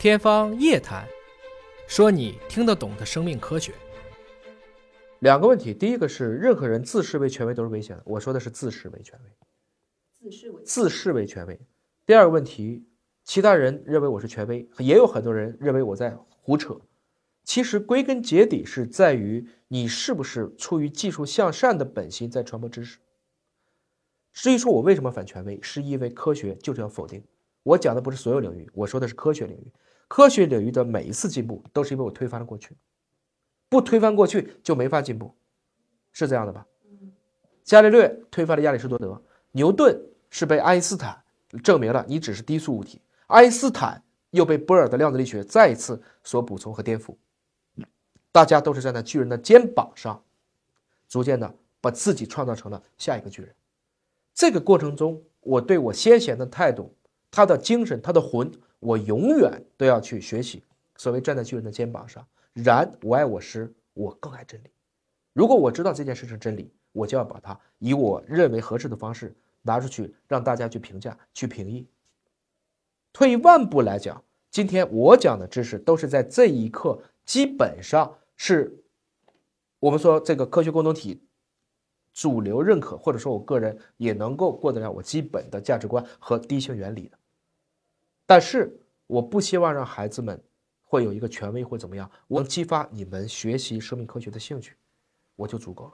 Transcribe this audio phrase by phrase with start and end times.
[0.00, 1.06] 天方夜谭，
[1.86, 3.74] 说你听得懂的生命科学。
[5.18, 9.30] 两个问题，第一个是任何人自视为权威都是危险的，我说的是自视为权威，
[10.10, 11.60] 自视为自视为权威。
[12.06, 12.82] 第二个问题，
[13.24, 16.80] 其他人认为我是权威，也有很多人认为我在胡扯。
[17.44, 22.98] 其实归根结底是在于你是不是出于技术向善的本心在传播知识。
[24.32, 27.22] 至于说我为什么反权威，是因为科学就是要否定。
[27.62, 29.70] 我讲的不是所有领域，我说的是科学领域。
[30.10, 32.76] 科学领域的每一次进步，都是因为我推翻了过去，
[33.68, 35.32] 不推翻过去就没法进步，
[36.10, 36.66] 是这样的吧？
[37.62, 39.96] 伽利略推翻了亚里士多德，牛顿
[40.28, 41.22] 是被爱因斯坦
[41.62, 47.14] 证明了你只是低速物体，爱因斯坦又被波尔的量子力学再一次所补充和颠覆。
[48.32, 50.20] 大家都是站在巨人的肩膀上，
[51.08, 53.54] 逐渐的把自己创造成了下一个巨人。
[54.34, 56.92] 这个过程中，我对我先贤的态度。
[57.32, 60.64] 他的精神，他的魂，我永远都要去学习。
[60.96, 64.70] 所谓站在巨人的肩膀上，然我爱我师，我更爱真理。
[65.32, 71.86] 如果我知道这件事是真理，我就要把它以我认为合适的方式拿出去，让大家去评价、去评议。
[73.12, 78.82] 退一万步来讲，今天我讲的知识都是在这一刻，基本上是
[79.78, 81.22] 我们说这个科学共同体。
[82.12, 87.16] 主流认可，或者说我个人也能够过得了我基本的价值观和第一性原理的，
[88.26, 88.79] 但是
[89.10, 90.40] 我不希望让孩子们
[90.82, 94.76] 会有一个权威或怎么样，我激发你们学习生命科学的兴趣，
[95.34, 95.92] 我就足够了。